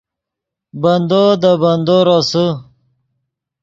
بندو 0.81 1.23
دے 1.41 1.51
بندو 1.61 1.97
روسے 2.07 2.45